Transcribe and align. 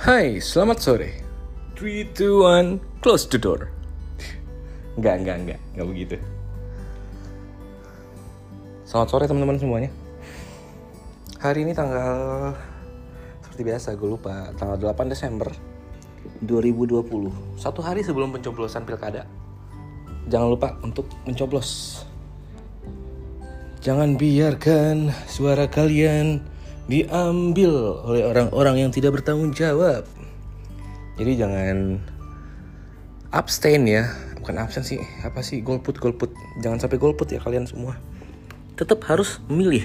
Hai, 0.00 0.40
selamat 0.40 0.80
sore. 0.80 1.12
3, 1.76 2.16
2, 2.16 2.80
1, 2.80 3.04
close 3.04 3.28
the 3.28 3.36
door. 3.36 3.68
Enggak, 4.96 5.20
enggak, 5.20 5.36
enggak, 5.44 5.60
enggak 5.76 5.86
begitu. 5.92 6.16
Selamat 8.88 9.12
sore 9.12 9.28
teman-teman 9.28 9.60
semuanya. 9.60 9.92
Hari 11.36 11.68
ini 11.68 11.76
tanggal 11.76 12.16
seperti 13.44 13.60
biasa 13.60 13.92
gue 14.00 14.08
lupa 14.08 14.56
tanggal 14.56 14.80
8 14.80 15.12
Desember 15.12 15.52
2020. 16.48 17.60
Satu 17.60 17.84
hari 17.84 18.00
sebelum 18.00 18.32
pencoblosan 18.32 18.88
pilkada. 18.88 19.28
Jangan 20.32 20.48
lupa 20.48 20.80
untuk 20.80 21.12
mencoblos. 21.28 22.00
Jangan 23.84 24.16
biarkan 24.16 25.12
suara 25.28 25.68
kalian 25.68 26.40
diambil 26.86 28.00
oleh 28.06 28.22
orang-orang 28.24 28.86
yang 28.86 28.90
tidak 28.94 29.20
bertanggung 29.20 29.52
jawab. 29.52 30.06
Jadi 31.20 31.32
jangan 31.36 32.00
abstain 33.28 33.84
ya, 33.84 34.08
bukan 34.40 34.56
absen 34.56 34.80
sih, 34.80 35.00
apa 35.20 35.44
sih 35.44 35.60
golput 35.60 36.00
golput. 36.00 36.32
Jangan 36.64 36.80
sampai 36.80 36.96
golput 36.96 37.28
ya 37.28 37.42
kalian 37.42 37.68
semua. 37.68 38.00
Tetap 38.80 39.04
harus 39.04 39.44
memilih, 39.50 39.84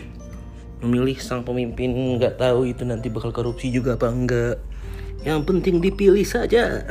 memilih 0.80 1.20
sang 1.20 1.44
pemimpin. 1.44 1.92
Nggak 2.16 2.40
tahu 2.40 2.72
itu 2.72 2.88
nanti 2.88 3.12
bakal 3.12 3.36
korupsi 3.36 3.68
juga 3.74 4.00
apa 4.00 4.08
enggak. 4.08 4.56
Yang 5.28 5.40
penting 5.44 5.84
dipilih 5.84 6.24
saja. 6.24 6.88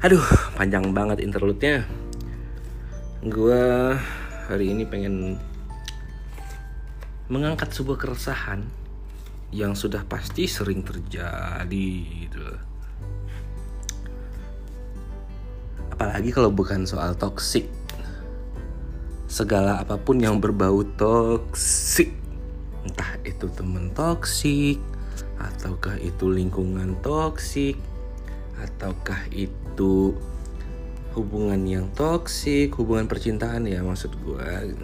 Aduh, 0.00 0.24
panjang 0.56 0.90
banget 0.96 1.20
interlude-nya. 1.20 1.84
Gua 3.20 3.94
hari 4.48 4.72
ini 4.72 4.88
pengen 4.88 5.36
mengangkat 7.30 7.70
sebuah 7.70 7.94
keresahan 7.94 8.66
yang 9.54 9.78
sudah 9.78 10.02
pasti 10.02 10.50
sering 10.50 10.82
terjadi 10.82 11.90
gitu. 12.26 12.42
Apalagi 15.94 16.34
kalau 16.34 16.50
bukan 16.50 16.90
soal 16.90 17.14
toksik. 17.14 17.70
Segala 19.30 19.78
apa 19.78 19.94
pun 19.94 20.18
yang 20.18 20.42
berbau 20.42 20.82
toksik. 20.98 22.10
Entah 22.82 23.14
itu 23.22 23.46
temen 23.54 23.94
toksik 23.94 24.82
ataukah 25.38 25.96
itu 26.02 26.28
lingkungan 26.28 26.98
toksik 26.98 27.78
ataukah 28.58 29.24
itu 29.32 30.12
hubungan 31.14 31.62
yang 31.66 31.86
toksik, 31.94 32.74
hubungan 32.76 33.06
percintaan 33.06 33.66
ya 33.70 33.82
maksud 33.82 34.14
gue. 34.20 34.74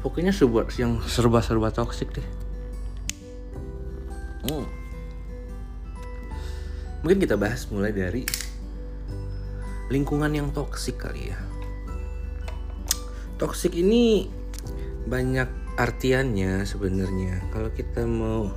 Pokoknya 0.00 0.32
sebuah 0.32 0.68
yang 0.80 1.00
serba-serba 1.04 1.68
toksik 1.68 2.16
deh. 2.16 2.28
Hmm. 4.48 4.64
Mungkin 7.04 7.20
kita 7.20 7.36
bahas 7.36 7.68
mulai 7.68 7.92
dari 7.92 8.24
lingkungan 9.92 10.32
yang 10.32 10.48
toksik 10.56 10.96
kali 11.00 11.32
ya. 11.32 11.38
Toksik 13.36 13.76
ini 13.76 14.28
banyak 15.04 15.76
artiannya 15.76 16.64
sebenarnya. 16.64 17.40
Kalau 17.52 17.68
kita 17.72 18.04
mau 18.04 18.48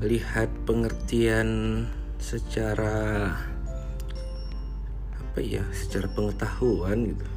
lihat 0.00 0.52
pengertian 0.68 1.84
secara 2.20 3.32
apa 5.16 5.38
ya 5.40 5.64
secara 5.72 6.08
pengetahuan 6.12 7.12
gitu 7.12 7.35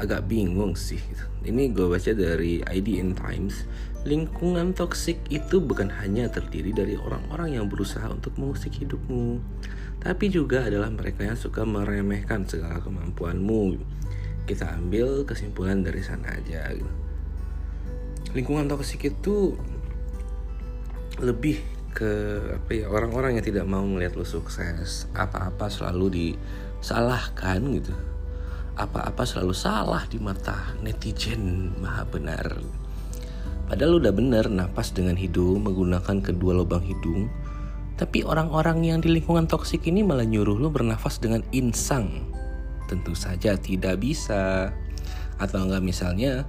agak 0.00 0.26
bingung 0.26 0.74
sih. 0.74 1.00
Ini 1.44 1.70
gue 1.70 1.86
baca 1.86 2.12
dari 2.14 2.64
IDN 2.64 3.14
Times 3.14 3.66
lingkungan 4.04 4.76
toksik 4.76 5.16
itu 5.32 5.64
bukan 5.64 5.88
hanya 5.88 6.28
terdiri 6.28 6.76
dari 6.76 6.92
orang-orang 6.92 7.56
yang 7.56 7.72
berusaha 7.72 8.04
untuk 8.12 8.36
mengusik 8.36 8.76
hidupmu 8.84 9.40
tapi 10.04 10.28
juga 10.28 10.68
adalah 10.68 10.92
mereka 10.92 11.24
yang 11.24 11.32
suka 11.40 11.64
meremehkan 11.64 12.44
segala 12.44 12.76
kemampuanmu. 12.84 13.80
Kita 14.44 14.76
ambil 14.76 15.24
kesimpulan 15.24 15.80
dari 15.80 16.04
sana 16.04 16.28
aja. 16.36 16.68
Lingkungan 18.36 18.68
toksik 18.68 19.08
itu 19.08 19.56
lebih 21.24 21.56
ke 21.96 22.12
apa 22.52 22.70
ya 22.74 22.86
orang-orang 22.92 23.40
yang 23.40 23.46
tidak 23.46 23.64
mau 23.64 23.86
melihat 23.86 24.18
lo 24.20 24.26
sukses 24.26 25.06
apa-apa 25.14 25.70
selalu 25.70 26.34
disalahkan 26.36 27.62
gitu 27.80 27.94
apa-apa 28.74 29.22
selalu 29.22 29.54
salah 29.54 30.02
di 30.10 30.18
mata 30.18 30.74
netizen 30.82 31.74
maha 31.78 32.02
benar. 32.06 32.58
Padahal 33.70 34.02
udah 34.02 34.12
bener 34.12 34.50
napas 34.50 34.92
dengan 34.92 35.16
hidung 35.16 35.64
menggunakan 35.64 36.20
kedua 36.20 36.52
lubang 36.58 36.84
hidung 36.84 37.30
tapi 37.94 38.26
orang-orang 38.26 38.82
yang 38.82 38.98
di 38.98 39.06
lingkungan 39.06 39.46
toksik 39.46 39.86
ini 39.86 40.02
malah 40.02 40.26
nyuruh 40.26 40.58
lo 40.58 40.66
bernafas 40.66 41.22
dengan 41.22 41.46
insang. 41.54 42.26
Tentu 42.90 43.14
saja 43.14 43.54
tidak 43.54 44.02
bisa. 44.02 44.74
Atau 45.38 45.62
enggak 45.62 45.82
misalnya 45.82 46.42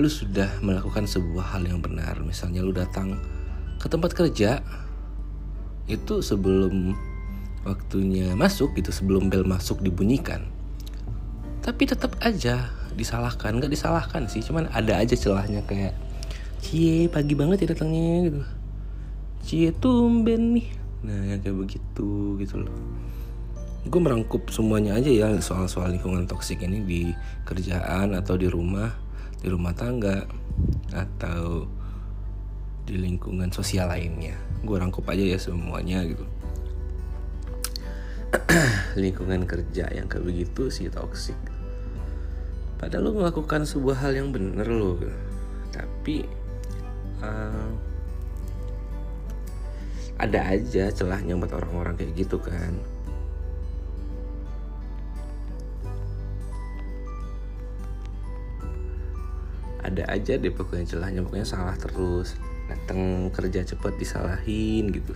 lu 0.00 0.08
sudah 0.08 0.48
melakukan 0.64 1.04
sebuah 1.04 1.52
hal 1.52 1.68
yang 1.68 1.84
benar. 1.84 2.16
Misalnya 2.24 2.64
lu 2.64 2.72
datang 2.72 3.20
ke 3.76 3.92
tempat 3.92 4.16
kerja 4.16 4.64
itu 5.84 6.24
sebelum 6.24 6.96
waktunya 7.68 8.32
masuk 8.32 8.72
gitu 8.80 8.88
sebelum 8.88 9.28
bel 9.28 9.44
masuk 9.44 9.84
dibunyikan 9.84 10.55
tapi 11.66 11.82
tetap 11.82 12.14
aja 12.22 12.70
disalahkan. 12.94 13.58
Nggak 13.58 13.74
disalahkan 13.74 14.30
sih 14.30 14.40
cuman 14.46 14.70
ada 14.70 15.02
aja 15.02 15.18
celahnya 15.18 15.66
kayak 15.66 15.98
cie 16.62 17.10
pagi 17.10 17.34
banget 17.34 17.66
ya 17.66 17.74
datangnya 17.74 18.30
gitu. 18.30 18.42
Cie 19.42 19.70
tumben 19.74 20.54
nih. 20.54 20.68
Nah 21.02 21.34
yang 21.34 21.42
kayak 21.42 21.58
begitu 21.58 22.38
gitu 22.38 22.62
loh. 22.62 22.78
Gue 23.86 24.00
merangkup 24.02 24.50
semuanya 24.50 24.98
aja 24.98 25.10
ya 25.10 25.26
soal-soal 25.42 25.94
lingkungan 25.94 26.26
toksik 26.26 26.62
ini 26.62 26.82
di 26.82 27.02
kerjaan 27.46 28.14
atau 28.14 28.34
di 28.34 28.46
rumah 28.50 28.90
di 29.42 29.46
rumah 29.46 29.74
tangga 29.74 30.26
atau 30.90 31.66
di 32.86 32.94
lingkungan 32.98 33.50
sosial 33.50 33.90
lainnya. 33.90 34.38
Gue 34.62 34.78
rangkup 34.78 35.06
aja 35.10 35.22
ya 35.22 35.38
semuanya 35.38 36.02
gitu. 36.06 36.26
Lingkungan 39.02 39.46
kerja 39.46 39.86
yang 39.94 40.10
kayak 40.10 40.26
begitu 40.26 40.66
sih 40.70 40.90
toksik 40.90 41.38
padahal 42.76 43.08
lo 43.08 43.10
melakukan 43.24 43.64
sebuah 43.64 44.04
hal 44.04 44.12
yang 44.16 44.28
bener 44.32 44.68
lo 44.68 45.00
tapi 45.72 46.24
uh, 47.20 47.68
ada 50.16 50.40
aja 50.48 50.88
celahnya 50.88 51.36
buat 51.36 51.52
orang-orang 51.52 51.92
kayak 52.00 52.16
gitu 52.16 52.40
kan. 52.40 52.72
Ada 59.84 60.08
aja 60.08 60.34
deh 60.40 60.50
pokoknya 60.50 60.88
celahnya 60.88 61.20
pokoknya 61.20 61.46
salah 61.46 61.76
terus. 61.76 62.34
Datang 62.66 63.28
kerja 63.30 63.62
cepat 63.62 63.94
disalahin 64.00 64.90
gitu 64.90 65.14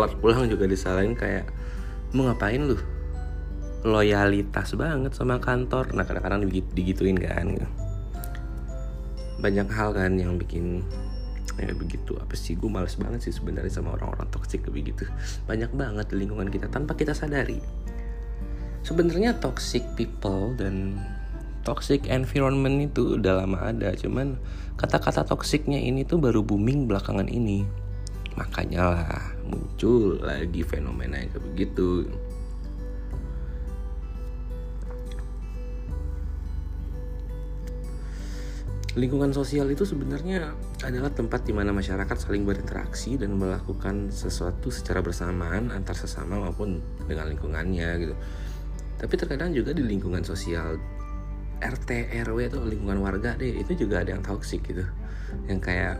telat 0.00 0.16
pulang 0.16 0.48
juga 0.48 0.64
disalahin 0.64 1.12
kayak 1.12 1.44
mau 2.16 2.24
ngapain 2.24 2.64
lu? 2.64 2.80
Loyalitas 3.84 4.72
banget 4.72 5.12
sama 5.12 5.36
kantor. 5.36 5.92
Nah 5.92 6.08
kadang-kadang 6.08 6.48
digituin 6.48 7.20
kan 7.20 7.52
gitu. 7.52 7.68
banyak 9.40 9.72
hal 9.72 9.96
kan 9.96 10.20
yang 10.20 10.36
bikin 10.36 10.84
ya 11.60 11.72
begitu 11.76 12.16
apa 12.16 12.32
sih? 12.32 12.56
Gue 12.56 12.72
males 12.72 12.96
banget 12.96 13.28
sih 13.28 13.32
sebenarnya 13.36 13.72
sama 13.72 13.92
orang-orang 13.96 14.28
toksik 14.32 14.64
begitu 14.72 15.04
banyak 15.44 15.68
banget 15.76 16.08
di 16.12 16.24
lingkungan 16.24 16.48
kita 16.48 16.72
tanpa 16.72 16.96
kita 16.96 17.12
sadari. 17.12 17.60
Sebenarnya 18.80 19.36
toxic 19.36 19.84
people 19.96 20.56
dan 20.56 20.96
toxic 21.60 22.08
environment 22.08 22.88
itu 22.88 23.20
udah 23.20 23.44
lama 23.44 23.68
ada 23.68 23.92
cuman 23.92 24.40
kata-kata 24.80 25.28
toksiknya 25.28 25.76
ini 25.76 26.08
tuh 26.08 26.16
baru 26.16 26.40
booming 26.40 26.88
belakangan 26.88 27.28
ini 27.28 27.68
makanya 28.38 28.82
lah 28.94 29.20
muncul 29.46 30.18
lagi 30.22 30.62
fenomena 30.62 31.18
yang 31.18 31.30
kayak 31.34 31.44
begitu 31.54 32.06
lingkungan 38.98 39.30
sosial 39.30 39.70
itu 39.70 39.86
sebenarnya 39.86 40.50
adalah 40.82 41.14
tempat 41.14 41.46
di 41.46 41.54
mana 41.54 41.70
masyarakat 41.70 42.16
saling 42.18 42.42
berinteraksi 42.42 43.14
dan 43.14 43.38
melakukan 43.38 44.10
sesuatu 44.10 44.74
secara 44.74 44.98
bersamaan 44.98 45.70
antar 45.70 45.94
sesama 45.94 46.42
maupun 46.42 46.82
dengan 47.06 47.30
lingkungannya 47.30 47.88
gitu. 48.02 48.14
Tapi 48.98 49.14
terkadang 49.14 49.54
juga 49.54 49.70
di 49.70 49.86
lingkungan 49.86 50.26
sosial 50.26 50.74
RT 51.62 52.10
RW 52.26 52.50
atau 52.50 52.66
lingkungan 52.66 52.98
warga 52.98 53.38
deh 53.38 53.62
itu 53.62 53.86
juga 53.86 54.02
ada 54.02 54.18
yang 54.18 54.26
toxic 54.26 54.66
gitu. 54.66 54.82
Yang 55.46 55.60
kayak 55.70 55.96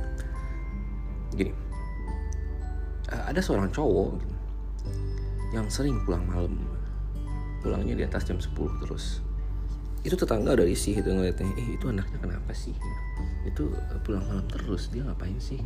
gini. 1.38 1.69
Eh, 3.10 3.22
ada 3.26 3.40
seorang 3.42 3.70
cowok 3.74 4.22
yang 5.50 5.66
sering 5.66 5.98
pulang 6.06 6.22
malam. 6.30 6.54
Pulangnya 7.60 7.98
di 7.98 8.04
atas 8.06 8.24
jam 8.24 8.38
10 8.38 8.54
terus. 8.82 9.22
itu 10.00 10.16
tetangga 10.16 10.56
udah 10.56 10.64
risih 10.64 10.96
gitu 10.96 11.12
ngeliatnya 11.12 11.52
eh 11.60 11.76
itu 11.76 11.92
anaknya 11.92 12.16
kenapa 12.24 12.56
sih? 12.56 12.72
Itu 13.44 13.68
pulang 14.00 14.24
malam 14.32 14.48
terus 14.48 14.88
dia 14.88 15.04
ngapain 15.04 15.36
sih? 15.36 15.60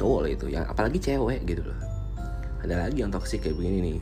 Cowok 0.00 0.20
lah 0.24 0.30
itu 0.32 0.46
yang 0.48 0.64
apalagi 0.64 0.96
cewek 0.96 1.44
gitu 1.44 1.60
loh. 1.60 1.76
Ada 2.64 2.88
lagi 2.88 3.04
yang 3.04 3.12
toksik 3.12 3.44
kayak 3.44 3.60
begini 3.60 3.78
nih. 3.84 3.98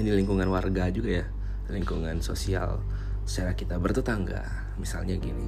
Ini 0.00 0.16
lingkungan 0.16 0.48
warga 0.48 0.88
juga 0.88 1.20
ya 1.20 1.26
lingkungan 1.68 2.24
sosial 2.24 2.80
secara 3.28 3.52
kita 3.52 3.76
bertetangga. 3.76 4.72
Misalnya 4.80 5.20
gini 5.20 5.44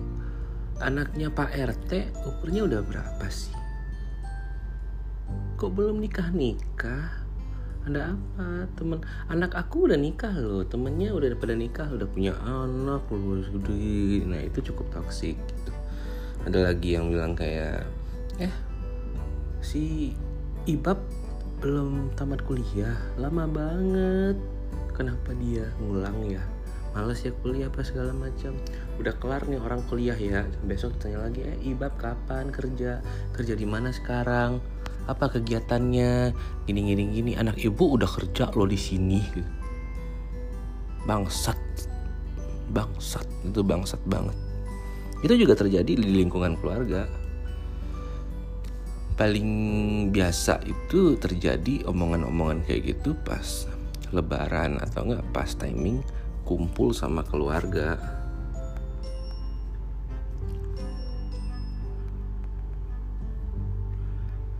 anaknya 0.79 1.27
Pak 1.35 1.51
RT 1.59 1.91
umurnya 2.23 2.63
udah 2.71 2.81
berapa 2.87 3.27
sih 3.27 3.58
kok 5.59 5.75
belum 5.75 5.99
nikah? 5.99 6.31
Nikah? 6.31 7.27
Ada 7.83 8.15
apa 8.15 8.71
temen 8.79 9.03
anak 9.27 9.59
aku 9.59 9.91
udah 9.91 9.99
nikah 9.99 10.31
loh. 10.39 10.63
Temennya 10.63 11.11
udah 11.11 11.35
pada 11.35 11.59
nikah 11.59 11.91
udah 11.91 12.07
punya 12.07 12.39
anak 12.47 13.03
loh 13.11 13.43
nah 14.31 14.39
itu 14.39 14.63
cukup 14.71 14.87
toksik 14.95 15.35
gitu. 15.35 15.73
Ada 16.47 16.71
lagi 16.71 16.95
yang 16.95 17.11
bilang 17.11 17.35
kayak 17.35 17.83
eh 18.39 18.55
si 19.59 20.15
ibab 20.71 21.03
belum 21.59 22.15
tamat 22.15 22.47
kuliah. 22.47 22.95
Lama 23.19 23.51
banget. 23.51 24.39
Kenapa 24.95 25.35
dia 25.43 25.67
ngulang 25.83 26.23
ya? 26.31 26.43
Males 26.95 27.23
ya 27.27 27.35
kuliah 27.43 27.67
apa 27.67 27.83
segala 27.83 28.15
macam. 28.15 28.55
Udah 29.03 29.15
kelar 29.19 29.43
nih 29.51 29.59
orang 29.59 29.83
kuliah 29.91 30.15
ya. 30.15 30.47
Besok 30.63 30.95
tanya 31.03 31.27
lagi 31.27 31.43
eh 31.43 31.59
ibab 31.67 31.99
kapan 31.99 32.55
kerja? 32.55 33.03
Kerja 33.35 33.55
di 33.59 33.67
mana 33.67 33.91
sekarang 33.91 34.63
apa 35.09 35.33
kegiatannya? 35.33 36.37
Gini 36.69 36.81
gini. 36.85 37.03
Gini 37.11 37.33
anak 37.35 37.57
ibu 37.59 37.97
udah 37.97 38.07
kerja 38.07 38.53
lo 38.53 38.69
di 38.69 38.77
sini 38.77 39.19
gitu. 39.33 39.53
bangsat. 41.09 41.57
Bangsat. 42.71 43.25
Itu 43.49 43.65
bangsat 43.65 43.99
banget. 44.05 44.37
Itu 45.25 45.35
juga 45.35 45.57
terjadi 45.57 45.97
di 45.97 46.05
lingkungan 46.05 46.61
keluarga. 46.61 47.09
Paling 49.19 49.51
biasa 50.15 50.63
itu 50.63 51.19
terjadi 51.19 51.83
omongan-omongan 51.91 52.63
kayak 52.69 52.95
gitu 52.95 53.19
pas 53.27 53.67
lebaran 54.15 54.79
atau 54.79 55.11
enggak 55.11 55.27
pas 55.35 55.51
timing 55.59 56.07
kumpul 56.47 56.95
sama 56.95 57.27
keluarga 57.27 57.99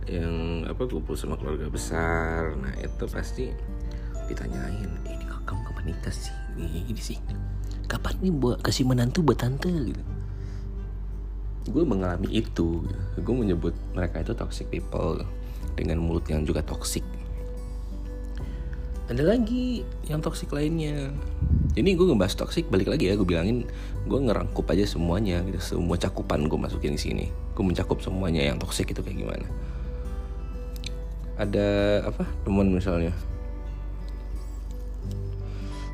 yang 0.09 0.65
apa 0.65 0.89
kumpul 0.89 1.13
sama 1.13 1.37
keluarga 1.37 1.69
besar. 1.69 2.57
Nah 2.57 2.73
itu 2.81 3.05
pasti 3.05 3.53
ditanyain 4.25 4.89
eh, 5.05 5.13
ini 5.13 5.23
kok 5.29 5.45
kamu 5.45 5.61
kapan 5.69 5.83
nikah 5.93 6.13
sih? 6.13 6.33
Ini, 6.57 6.89
ini 6.89 7.01
sih. 7.01 7.17
Kapan 7.85 8.17
nih 8.21 8.33
buat 8.33 8.57
kasih 8.65 8.89
menantu 8.89 9.21
buat 9.21 9.37
tante? 9.37 9.69
Gitu. 9.69 10.03
Gue 11.69 11.83
mengalami 11.85 12.29
itu 12.33 12.81
gue 13.21 13.35
menyebut 13.35 13.77
mereka 13.93 14.25
itu 14.25 14.33
toxic 14.33 14.65
people 14.73 15.21
dengan 15.77 16.01
mulut 16.01 16.25
yang 16.25 16.41
juga 16.41 16.65
toxic. 16.65 17.05
Ada 19.09 19.25
lagi 19.25 19.85
yang 20.05 20.21
toxic 20.21 20.49
lainnya. 20.53 21.13
Ini 21.77 21.97
gue 21.97 22.05
ngebahas 22.09 22.33
toxic 22.33 22.69
balik 22.69 22.89
lagi 22.89 23.09
ya 23.09 23.17
gue 23.17 23.25
bilangin 23.25 23.65
gue 24.09 24.19
ngerangkup 24.21 24.65
aja 24.73 24.85
semuanya 24.89 25.41
gitu. 25.45 25.77
Semua 25.77 25.97
cakupan 25.97 26.49
gue 26.49 26.57
masukin 26.57 26.97
di 26.97 27.01
sini. 27.01 27.25
Gue 27.53 27.65
mencakup 27.65 28.01
semuanya 28.01 28.41
yang 28.41 28.57
toxic 28.57 28.89
itu 28.89 29.01
kayak 29.05 29.17
gimana 29.21 29.49
ada 31.39 31.67
apa 32.03 32.27
teman 32.43 32.67
misalnya. 32.75 33.15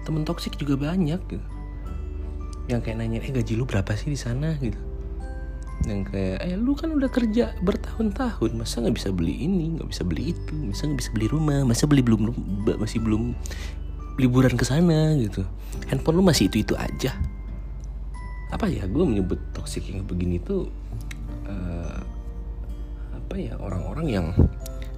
Temen 0.01 0.25
toksik 0.25 0.57
juga 0.57 0.89
banyak 0.89 1.21
gitu. 1.29 1.47
Yang 2.65 2.81
kayak 2.89 2.97
nanya 2.97 3.21
eh 3.21 3.29
gaji 3.29 3.53
lu 3.53 3.69
berapa 3.69 3.93
sih 3.93 4.09
di 4.09 4.17
sana? 4.17 4.57
Gitu. 4.57 4.77
Yang 5.85 6.09
kayak 6.09 6.37
eh 6.41 6.57
lu 6.57 6.73
kan 6.73 6.89
udah 6.97 7.09
kerja 7.13 7.53
bertahun-tahun 7.61 8.51
masa 8.57 8.81
nggak 8.81 8.97
bisa 8.97 9.09
beli 9.13 9.45
ini 9.45 9.77
nggak 9.77 9.89
bisa 9.93 10.01
beli 10.01 10.33
itu? 10.33 10.53
Masa 10.57 10.89
nggak 10.89 10.99
bisa 11.05 11.11
beli 11.13 11.27
rumah? 11.29 11.61
Masa 11.61 11.85
beli 11.85 12.01
belum 12.01 12.21
masih 12.81 12.99
belum 13.05 13.37
liburan 14.17 14.57
ke 14.57 14.65
sana? 14.65 15.13
Gitu. 15.13 15.45
Handphone 15.93 16.17
lu 16.17 16.23
masih 16.25 16.49
itu 16.49 16.65
itu 16.65 16.73
aja. 16.73 17.13
Apa 18.49 18.65
ya 18.65 18.89
gue 18.89 19.05
menyebut 19.05 19.37
toksik 19.53 19.85
yang 19.93 20.05
begini 20.09 20.41
tuh 20.41 20.69
uh, 21.45 22.01
apa 23.13 23.35
ya 23.37 23.57
orang-orang 23.57 24.05
yang 24.09 24.27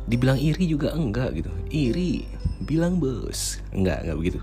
dibilang 0.07 0.39
iri 0.39 0.65
juga 0.71 0.95
enggak 0.95 1.35
gitu. 1.35 1.51
Iri 1.67 2.23
bilang 2.63 2.97
bos 2.97 3.59
enggak 3.75 4.07
enggak 4.07 4.17
begitu. 4.17 4.39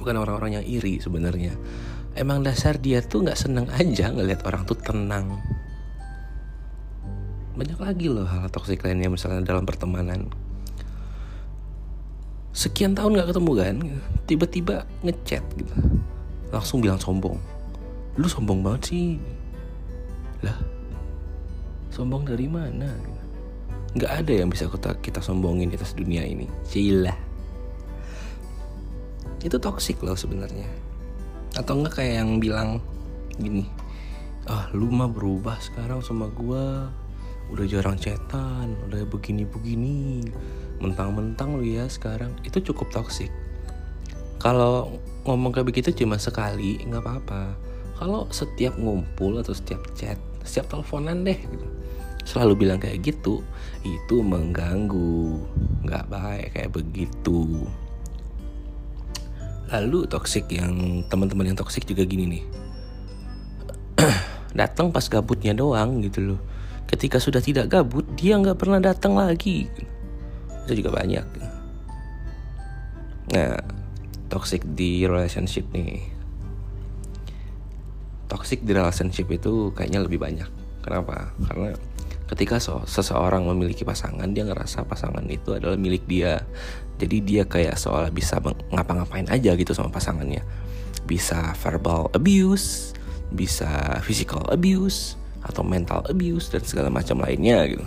Bukan 0.00 0.16
orang-orang 0.16 0.60
yang 0.60 0.66
iri 0.66 0.98
sebenarnya. 0.98 1.52
Emang 2.16 2.40
dasar 2.40 2.80
dia 2.80 3.04
tuh 3.04 3.28
nggak 3.28 3.36
seneng 3.36 3.68
aja 3.76 4.08
ngelihat 4.08 4.40
orang 4.48 4.64
tuh 4.64 4.76
tenang. 4.80 5.36
Banyak 7.56 7.76
lagi 7.76 8.08
loh 8.08 8.24
hal 8.24 8.48
toksik 8.48 8.84
lainnya 8.84 9.12
misalnya 9.12 9.44
dalam 9.44 9.68
pertemanan. 9.68 10.32
Sekian 12.56 12.96
tahun 12.96 13.20
nggak 13.20 13.36
ketemu 13.36 13.52
kan 13.52 13.76
tiba-tiba 14.24 14.76
ngechat 15.04 15.44
gitu. 15.60 15.76
Langsung 16.48 16.80
bilang 16.80 16.96
sombong. 16.96 17.36
Lu 18.16 18.24
sombong 18.24 18.64
banget 18.64 18.96
sih. 18.96 19.20
Lah 20.40 20.56
sombong 21.92 22.24
dari 22.24 22.48
mana? 22.48 22.88
gitu 22.96 23.25
nggak 23.96 24.12
ada 24.12 24.32
yang 24.44 24.52
bisa 24.52 24.68
kita 24.68 24.92
kita 25.00 25.20
sombongin 25.24 25.72
di 25.72 25.76
atas 25.80 25.96
dunia 25.96 26.20
ini. 26.22 26.44
Cila 26.68 27.16
itu 29.40 29.56
toxic 29.62 30.00
loh 30.04 30.18
sebenarnya. 30.18 30.68
Atau 31.56 31.80
enggak 31.80 32.02
kayak 32.02 32.14
yang 32.20 32.30
bilang 32.42 32.82
gini 33.36 33.68
ah 34.46 34.70
lu 34.70 34.86
mah 34.92 35.08
berubah 35.08 35.56
sekarang 35.58 36.04
sama 36.04 36.28
gua. 36.28 36.92
Udah 37.48 37.64
jarang 37.64 37.96
cetan 37.96 38.76
udah 38.84 39.06
begini-begini. 39.08 40.28
Mentang-mentang 40.76 41.56
lu 41.56 41.64
ya 41.64 41.88
sekarang. 41.88 42.36
Itu 42.44 42.60
cukup 42.60 42.92
toxic. 42.92 43.32
Kalau 44.36 45.00
ngomong 45.24 45.56
kayak 45.56 45.72
begitu 45.72 45.88
cuma 46.04 46.20
sekali 46.20 46.84
nggak 46.84 47.00
apa-apa. 47.00 47.42
Kalau 47.96 48.28
setiap 48.28 48.76
ngumpul 48.76 49.40
atau 49.40 49.56
setiap 49.56 49.80
chat 49.96 50.20
setiap 50.46 50.70
teleponan 50.70 51.26
deh 51.26 51.36
gitu 51.42 51.66
selalu 52.26 52.66
bilang 52.66 52.82
kayak 52.82 53.06
gitu 53.06 53.40
itu 53.86 54.16
mengganggu. 54.18 55.38
Nggak 55.86 56.04
baik 56.10 56.48
kayak 56.58 56.74
begitu. 56.74 57.64
Lalu 59.70 60.06
toxic 60.10 60.50
yang 60.50 61.02
teman-teman 61.06 61.54
yang 61.54 61.58
toxic 61.58 61.86
juga 61.86 62.02
gini 62.02 62.38
nih. 62.38 62.44
Datang 64.58 64.90
pas 64.90 65.06
gabutnya 65.06 65.54
doang 65.54 66.02
gitu 66.02 66.34
loh. 66.34 66.40
Ketika 66.86 67.22
sudah 67.22 67.42
tidak 67.42 67.70
gabut 67.70 68.06
dia 68.18 68.38
nggak 68.38 68.58
pernah 68.58 68.78
datang 68.78 69.18
lagi. 69.18 69.66
Itu 70.66 70.82
juga 70.82 71.02
banyak. 71.02 71.26
Nah 73.34 73.58
toxic 74.30 74.62
di 74.62 75.02
relationship 75.02 75.66
nih. 75.74 75.98
Toxic 78.30 78.62
di 78.62 78.70
relationship 78.74 79.26
itu 79.34 79.74
kayaknya 79.74 80.06
lebih 80.06 80.22
banyak. 80.22 80.50
Kenapa? 80.86 81.34
Karena 81.50 81.74
ketika 82.26 82.58
so 82.58 82.82
seseorang 82.86 83.46
memiliki 83.46 83.86
pasangan 83.86 84.26
dia 84.34 84.42
ngerasa 84.42 84.86
pasangan 84.86 85.22
itu 85.30 85.54
adalah 85.54 85.78
milik 85.78 86.04
dia. 86.10 86.42
Jadi 86.96 87.16
dia 87.20 87.42
kayak 87.44 87.76
seolah 87.76 88.08
bisa 88.08 88.40
ngapa-ngapain 88.72 89.28
aja 89.28 89.52
gitu 89.52 89.76
sama 89.76 89.92
pasangannya. 89.92 90.40
Bisa 91.04 91.54
verbal 91.60 92.08
abuse 92.16 92.96
bisa 93.32 93.98
physical 94.06 94.46
abuse 94.52 95.18
atau 95.42 95.62
mental 95.66 96.02
abuse 96.06 96.50
dan 96.50 96.62
segala 96.62 96.90
macam 96.90 97.22
lainnya 97.22 97.66
gitu. 97.66 97.86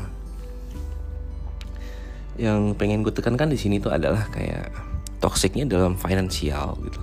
Yang 2.40 2.76
pengen 2.80 3.04
gue 3.04 3.12
tekankan 3.12 3.52
di 3.52 3.60
sini 3.60 3.84
tuh 3.84 3.92
adalah 3.92 4.28
kayak 4.32 4.72
toksiknya 5.20 5.68
dalam 5.68 6.00
finansial 6.00 6.80
gitu. 6.88 7.02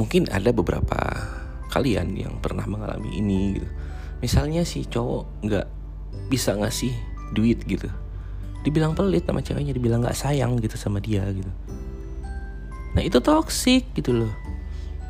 Mungkin 0.00 0.32
ada 0.32 0.48
beberapa 0.56 0.96
kalian 1.68 2.16
yang 2.16 2.40
pernah 2.40 2.64
mengalami 2.64 3.20
ini 3.20 3.60
gitu. 3.60 3.68
Misalnya 4.24 4.64
si 4.64 4.88
cowok 4.88 5.44
nggak 5.44 5.66
bisa 6.32 6.56
ngasih 6.56 6.96
duit 7.32 7.60
gitu. 7.68 7.88
Dibilang 8.62 8.94
pelit 8.94 9.26
sama 9.26 9.42
ceweknya 9.42 9.74
dibilang 9.74 10.00
nggak 10.00 10.16
sayang 10.16 10.56
gitu 10.62 10.78
sama 10.78 11.02
dia 11.02 11.26
gitu. 11.28 11.50
Nah 12.96 13.02
itu 13.02 13.18
toxic 13.18 13.88
gitu 13.96 14.24
loh. 14.24 14.32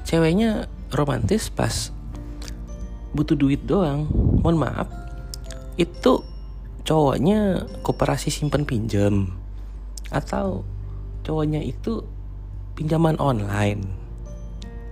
Ceweknya 0.03 0.67
romantis 0.95 1.47
pas 1.53 1.95
butuh 3.13 3.37
duit 3.37 3.63
doang. 3.63 4.09
Mohon 4.43 4.59
maaf 4.67 4.89
itu 5.77 6.25
cowoknya 6.83 7.69
koperasi 7.85 8.33
simpan 8.33 8.65
pinjam. 8.65 9.31
Atau 10.11 10.67
cowoknya 11.23 11.61
itu 11.63 12.03
pinjaman 12.75 13.21
online. 13.21 13.85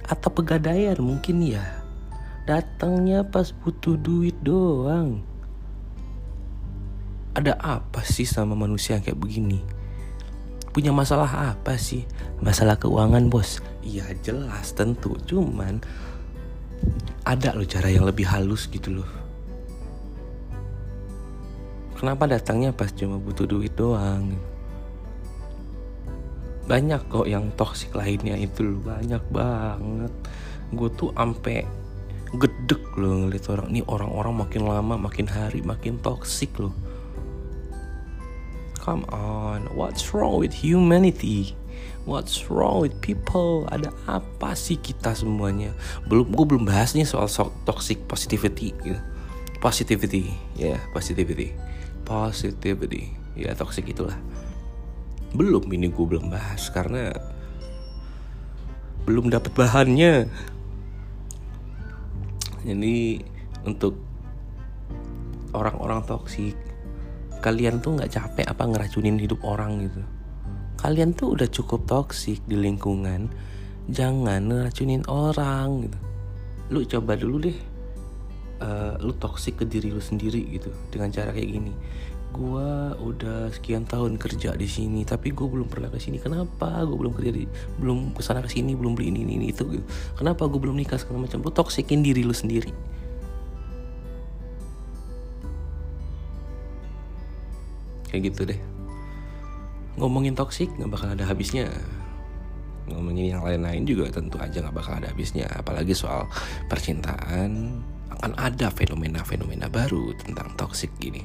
Atau 0.04 0.30
pegadaian 0.34 0.98
mungkin 1.00 1.42
ya. 1.42 1.64
Datangnya 2.44 3.22
pas 3.22 3.54
butuh 3.54 3.94
duit 3.94 4.34
doang 4.42 5.29
ada 7.30 7.54
apa 7.62 8.02
sih 8.02 8.26
sama 8.26 8.58
manusia 8.58 8.98
yang 8.98 9.04
kayak 9.06 9.20
begini? 9.22 9.62
Punya 10.70 10.90
masalah 10.94 11.54
apa 11.54 11.78
sih? 11.78 12.06
Masalah 12.42 12.78
keuangan 12.78 13.30
bos. 13.30 13.62
Iya 13.82 14.06
jelas 14.22 14.74
tentu. 14.74 15.18
Cuman 15.26 15.82
Ada 17.20 17.52
loh 17.52 17.68
cara 17.68 17.92
yang 17.92 18.08
lebih 18.08 18.24
halus 18.24 18.64
gitu 18.72 19.02
loh. 19.02 19.10
Kenapa 22.00 22.24
datangnya 22.24 22.72
pas 22.72 22.88
cuma 22.96 23.20
butuh 23.20 23.44
duit 23.44 23.76
doang? 23.76 24.32
Banyak 26.64 27.12
kok 27.12 27.28
yang 27.28 27.52
toksik 27.54 27.92
lainnya 27.92 28.40
itu 28.40 28.64
loh. 28.64 28.80
Banyak 28.80 29.20
banget. 29.28 30.12
Gue 30.72 30.88
tuh 30.96 31.12
ampe 31.12 31.68
gedek 32.32 32.82
loh 32.96 33.28
ngeliat 33.28 33.44
orang. 33.52 33.68
Nih 33.68 33.84
orang-orang 33.84 34.34
makin 34.48 34.62
lama 34.64 34.94
makin 34.96 35.28
hari 35.28 35.60
makin 35.60 36.00
toksik 36.00 36.56
loh 36.56 36.72
Come 38.80 39.04
on, 39.12 39.68
what's 39.76 40.16
wrong 40.16 40.40
with 40.40 40.56
humanity? 40.56 41.52
What's 42.08 42.48
wrong 42.48 42.80
with 42.80 42.96
people? 43.04 43.68
Ada 43.68 43.92
apa 44.08 44.56
sih 44.56 44.80
kita 44.80 45.12
semuanya? 45.12 45.76
Belum, 46.08 46.32
gue 46.32 46.46
belum 46.48 46.64
bahas 46.64 46.96
nih 46.96 47.04
soal 47.04 47.28
so 47.28 47.52
toxic 47.68 48.00
positivity 48.08 48.72
gitu. 48.80 48.96
Positivity, 49.60 50.32
ya 50.56 50.72
yeah, 50.72 50.78
positivity, 50.96 51.52
positivity, 52.08 53.12
ya 53.36 53.52
yeah, 53.52 53.52
toxic 53.52 53.84
itulah. 53.84 54.16
Belum 55.36 55.60
ini 55.68 55.92
gue 55.92 56.06
belum 56.16 56.32
bahas 56.32 56.72
karena 56.72 57.12
belum 59.04 59.28
dapat 59.28 59.52
bahannya. 59.52 60.24
Jadi 62.64 63.20
untuk 63.68 64.00
orang-orang 65.52 66.00
toksik 66.08 66.69
kalian 67.40 67.80
tuh 67.80 67.96
nggak 67.96 68.12
capek 68.12 68.46
apa 68.46 68.62
ngeracunin 68.68 69.16
hidup 69.16 69.40
orang 69.42 69.88
gitu? 69.88 70.00
Kalian 70.80 71.12
tuh 71.12 71.36
udah 71.36 71.48
cukup 71.48 71.84
toksik 71.84 72.40
di 72.48 72.56
lingkungan 72.56 73.28
jangan 73.90 74.48
ngeracunin 74.48 75.04
orang 75.08 75.88
gitu. 75.88 75.98
Lu 76.70 76.80
coba 76.86 77.16
dulu 77.18 77.36
deh 77.50 77.58
uh, 78.62 78.94
lu 79.00 79.12
toksik 79.16 79.60
ke 79.60 79.64
diri 79.66 79.90
lu 79.90 80.00
sendiri 80.00 80.40
gitu 80.52 80.70
dengan 80.92 81.10
cara 81.10 81.32
kayak 81.32 81.50
gini. 81.50 81.72
Gua 82.30 82.94
udah 82.94 83.50
sekian 83.50 83.82
tahun 83.90 84.14
kerja 84.14 84.54
di 84.54 84.70
sini 84.70 85.02
tapi 85.02 85.34
gue 85.34 85.50
belum 85.50 85.66
pernah 85.66 85.90
ke 85.90 85.98
sini. 85.98 86.22
Kenapa 86.22 86.86
gue 86.86 86.94
belum 86.94 87.10
kerja 87.10 87.34
di 87.34 87.44
belum 87.82 88.14
ke 88.14 88.22
sana 88.22 88.38
ke 88.38 88.48
sini 88.52 88.78
belum 88.78 88.94
beli 88.94 89.10
ini 89.10 89.26
ini 89.26 89.50
itu 89.50 89.66
gitu? 89.66 89.84
Kenapa 90.14 90.46
gue 90.46 90.60
belum 90.62 90.78
nikah 90.78 91.00
segala 91.00 91.26
macam? 91.26 91.42
Lu 91.42 91.50
toksikin 91.50 92.06
diri 92.06 92.22
lu 92.22 92.32
sendiri 92.32 92.70
kayak 98.10 98.34
gitu 98.34 98.50
deh. 98.50 98.60
Ngomongin 99.96 100.34
toksik 100.34 100.70
nggak 100.76 100.90
bakal 100.90 101.08
ada 101.14 101.24
habisnya. 101.24 101.70
Ngomongin 102.90 103.38
yang 103.38 103.42
lain-lain 103.46 103.86
juga 103.86 104.10
tentu 104.10 104.36
aja 104.42 104.60
nggak 104.60 104.76
bakal 104.76 104.98
ada 104.98 105.08
habisnya. 105.14 105.46
Apalagi 105.54 105.94
soal 105.94 106.26
percintaan 106.66 107.80
akan 108.10 108.32
ada 108.36 108.68
fenomena-fenomena 108.74 109.70
baru 109.70 110.12
tentang 110.18 110.52
toksik 110.58 110.90
gini. 110.98 111.22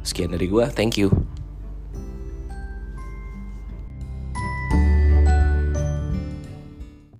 Sekian 0.00 0.32
dari 0.32 0.48
gua. 0.48 0.72
Thank 0.72 0.96
you 0.96 1.39